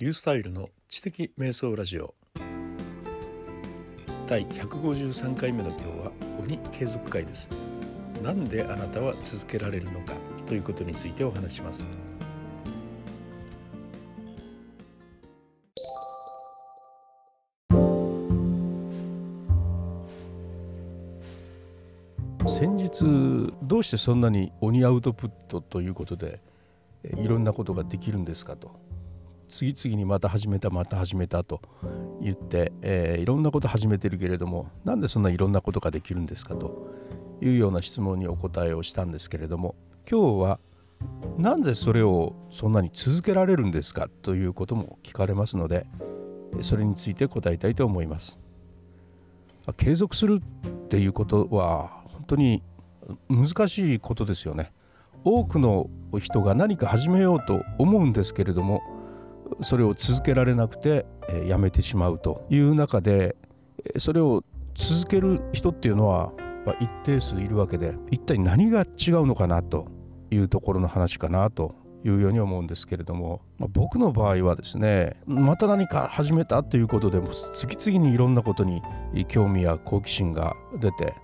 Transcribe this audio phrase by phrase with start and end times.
[0.00, 2.14] リュースタイルの知的瞑想ラジオ。
[4.26, 7.50] 第153回目の今日は鬼継続会です。
[8.22, 10.14] なんであなたは続けられるのか？
[10.46, 11.84] ということについてお話します。
[22.46, 26.40] 先日どうしてそんなに鬼アウトプットということで
[27.04, 28.80] いろんなことができるんですかと。
[29.50, 31.60] 次々にまた始めたまた始めたと
[32.22, 36.88] 言って、えー、いろんなこと始めてるけれどもなんでそんないろんなことができるんですかと
[37.42, 39.74] いうような質問にお答えをしたんですけれども
[40.08, 40.60] 今日は
[41.36, 45.86] なぜそれをそんなに続けられるんですかということも聞かれますので
[46.60, 48.40] それについて答えたいと思います。
[49.76, 52.62] 継続するっていうことは本当に
[53.28, 54.72] 難しいことですよね。
[55.24, 55.88] 多くの
[56.18, 58.82] 人が何か始めようと思うんですけれども
[59.62, 61.06] それを続けられなくて
[61.46, 63.36] やめてしまうという中で
[63.98, 66.32] それを続ける人っていうのは
[66.80, 69.86] 一定数いるわけで一体何が違うのかなと
[70.30, 71.74] いうところの話かなと
[72.04, 78.82] いうように思うんですけれども、ま、僕の場合はですねまた何か始めたということでも次々にいろんなことに
[79.28, 81.14] 興味や好奇心が出て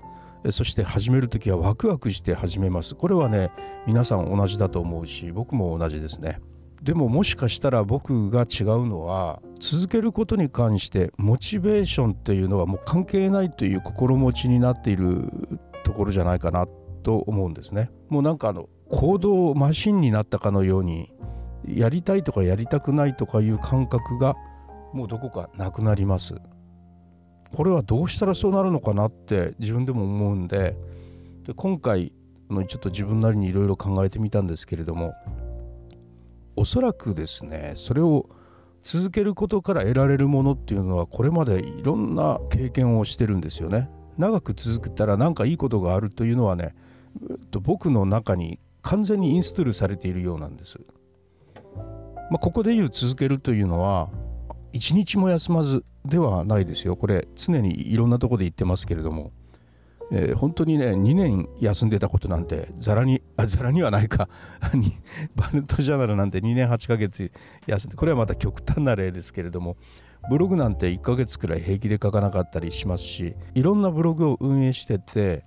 [0.50, 2.94] そして始める時はワクワクして始めます。
[2.94, 3.50] これはね
[3.86, 6.40] 皆さん同じだと思うし僕も同じですね。
[6.86, 15.28] でももしかしたら僕が違うのは続けることに関してモチベーションっていうのはもう関係ないという心持ちになっている
[15.82, 16.68] ところじゃないかな
[17.02, 17.90] と思うんですね。
[18.08, 21.12] もうなんかあの行動マシンになったかのように
[21.66, 24.36] やりたいとかやりたくないとかいう感覚が
[24.92, 26.36] もうどこかなくなります。
[27.52, 30.76] これはどうしたらそうなるのかなって自分でも思うんで
[31.46, 32.12] で今回
[32.48, 35.14] ちょっと自分なりにいろいろ考えてみたんですけれども
[36.56, 38.28] おそらくですねそれを
[38.82, 43.90] 続けることから得られるものっていうのはこれまでいろんな経験をしてるんですよね。
[44.16, 46.74] 長く続けたら何かいいことがあるというのはね
[47.50, 50.78] 僕の中に完全にインストールされているようなんです、
[52.30, 54.08] まあ、ここで言う続けるというのは
[54.72, 56.96] 一日も休まずではないですよ。
[56.96, 59.32] これ常にいろんなとこで言ってますけれども。
[60.12, 64.28] えー、本当にね2年休んでたことなんてざらにあざらにはないか。
[65.34, 67.32] バルトジャーナルなんて2年8ヶ月
[67.66, 69.76] 休んでこれはまた極端な例ですけれども
[70.28, 75.44] ブログなんて1ヶ月くらい平気で書かなかったりしますしいろんなブログを運営してて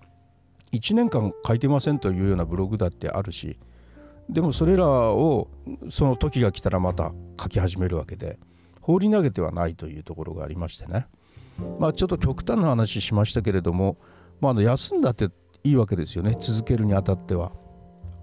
[0.72, 3.58] 1年間書いてませんというようなブログだってあるし
[4.30, 5.50] でもそれらを
[5.90, 7.12] その時が来たらまた
[7.42, 8.38] 書き始めるわけで
[8.80, 11.08] 放り投げてはないというところがありましてね。
[11.80, 13.98] まあちょっと極端な話しましたけれども
[14.42, 15.30] まあ、あの休んだって
[15.64, 16.36] いいわけですよね。
[16.40, 17.52] 続けるにあたっては。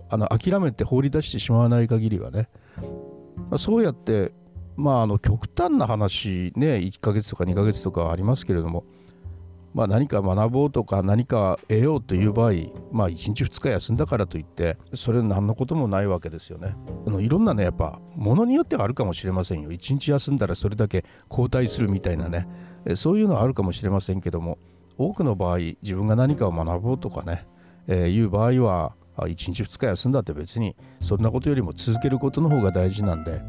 [0.08, 2.48] あの諦めて放り出してしまわない限りはね、
[3.50, 4.32] まあ、そうやって
[4.76, 8.84] まああの極端な話ね1ヶ月とか2ヶ月とかありますけれども。
[9.74, 12.52] まあ、何か学ぼうとか何か得ようという場合、
[12.92, 16.74] まあ、1日2日休んだからといってそれ何のこともないわけですよね。
[17.06, 19.70] あのいろんなねやっぱものによってはあるかもしれませんよ。
[19.70, 22.48] 1日休んだらそれだけ後退するみたいなね。
[22.94, 24.56] そういうのはあるかもしれませんけども。
[24.98, 27.46] 多くの場合自分が何かを学ぼうとかね、
[27.86, 33.42] えー、いう場合は1日2日休んだって別にそんなことよりも続けることの方が大事なんで。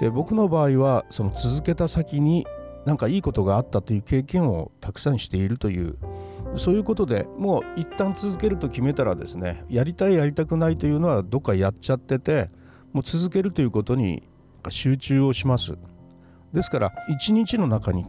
[0.00, 2.44] で僕の場合はその続けた先に
[2.84, 5.96] 何かいいことがあったという経験をたくさんしているという
[6.56, 12.48] そういうことでもう一旦続けると決めたらですねやりたいやりたくないというのはどっかやっちゃってて
[12.92, 14.28] もう続けるということに
[14.68, 15.76] 集中をします。
[16.52, 18.06] ですから一日の中に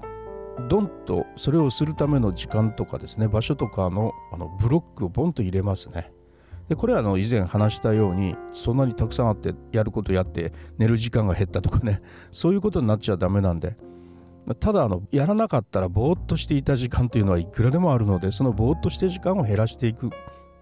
[0.69, 6.11] ドンとそれをするための時間とかですね場所とかのあのブロックをボンと入れますね。
[6.69, 12.01] でこれはあの以前話したようにそんなにたくさんあってやることやって寝る時間が減ったとかね
[12.31, 13.77] そういうことになっちゃダメなんで
[14.59, 20.09] ただあのやらなかったらぼーっとしていた時間というのはいくらでもあるのでそのぼーっとして時間を減らしていく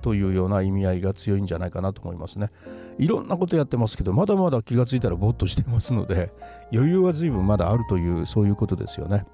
[0.02, 2.52] というような意味合いが強いんじゃないかなと思いますね。
[3.00, 6.32] いろんなことやってますけどまだまだ気がついたらぼーっとしてますので
[6.72, 9.26] 余裕は随分まだあるというそういうことですよね。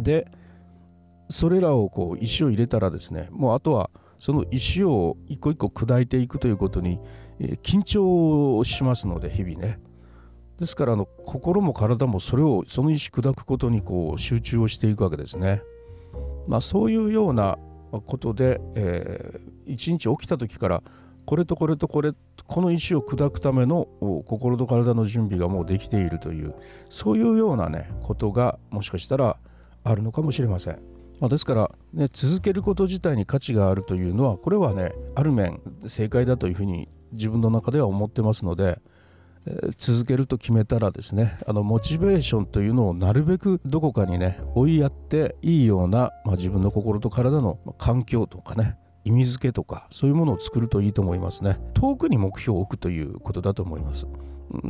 [0.00, 0.26] で
[1.28, 6.98] それらをこう石を入れたらですねもうあとはその石を一個一個砕いていくということに、
[7.40, 9.78] え、緊張しますので日々ね
[10.58, 15.62] ですからあの心も体もそれをその石砕くことにこう集中をしていくわけですね。
[16.46, 17.58] まあ、そういうような
[17.90, 20.82] ことで、えー、一日起きた時から
[21.24, 22.12] これとこれとこれ
[22.46, 23.88] この石を砕くための
[24.26, 26.54] 心と体の準備がもうできているという
[26.90, 29.38] そういうようなねことがもしかしたら
[29.84, 30.78] あるのかもしれません。
[31.20, 38.80] まあ、ですから、ね、続けること自体に価値があるというのはこれはねある面正解だというふうに自分の中では思ってますので
[39.46, 54.06] え続けると決めたらですねあのモチベーションというのをなるべくどこかにね追いやっていいような、まあ、自分の心と体の環境とかね意味付けとかそういうものを作るといいと思いますね遠くに目標を置くということだと思います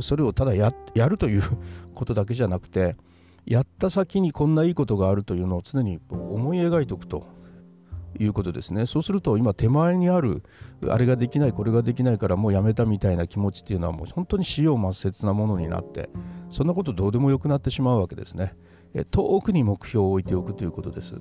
[0.01, 0.73] それをただや
[1.07, 1.43] るという
[1.93, 2.95] ことだけじゃなくて
[3.45, 7.27] やった先にこんないいことがあるというのを常に思い描いておくと
[8.19, 8.85] いうことですね。
[8.85, 10.43] そうすると今手前にある
[10.89, 16.09] あれができないこれができないからもうやめたみたいな気持ちっていうのはもう本当に死を抹殺なものになって
[16.49, 18.55] そんなことどうでもよくなってしまうわけですね。
[19.11, 21.15] 遠くに目標を置いておくということです。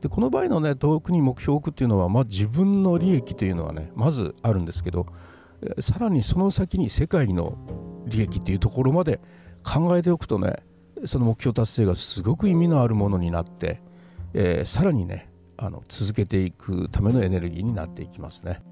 [0.00, 5.06] でこの場合のね遠くに目標を置くっていうのは、まあ、自分の利益というのはねまずあるんですけど
[5.80, 7.58] さらにその先に世界の
[8.06, 9.20] 利益っていうところまで
[9.64, 10.62] 考えておくとね
[11.06, 13.80] その目標達成がすごく意味のあるものになって、
[14.34, 18.62] えー、さらにねあの続けていくためのエネルギーになっていきますね。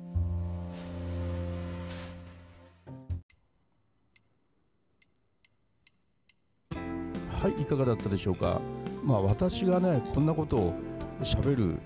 [7.28, 8.60] はい、いかがだったでしょうか？
[9.04, 10.74] まあ私がね、こんなことを
[11.22, 11.78] しゃべる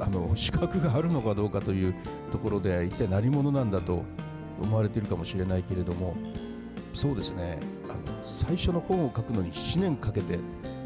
[0.00, 1.94] あの資格があるのかどうかという
[2.30, 4.04] ところで一体何者なんだと
[4.62, 6.14] 思われているかもしれないけれども
[6.92, 7.58] そうですね
[8.22, 10.38] 最初の本を書くのに7年かけて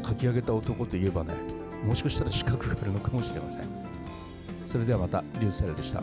[0.05, 1.33] 書き上げた男といえばね
[1.85, 3.63] もしかしたら資格があるのかもしれません。
[4.65, 6.01] それではまたリュースセルでした。